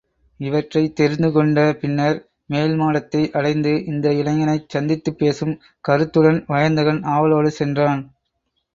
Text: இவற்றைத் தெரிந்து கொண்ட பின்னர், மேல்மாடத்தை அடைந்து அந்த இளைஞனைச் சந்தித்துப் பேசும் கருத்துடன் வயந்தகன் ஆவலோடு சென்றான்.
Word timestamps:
இவற்றைத் 0.39 0.95
தெரிந்து 0.95 1.29
கொண்ட 1.31 1.57
பின்னர், 1.73 2.17
மேல்மாடத்தை 2.49 3.29
அடைந்து 3.33 3.85
அந்த 3.87 4.09
இளைஞனைச் 4.13 4.67
சந்தித்துப் 4.69 5.19
பேசும் 5.19 5.55
கருத்துடன் 5.85 6.43
வயந்தகன் 6.47 7.03
ஆவலோடு 7.13 7.51
சென்றான். 7.53 8.03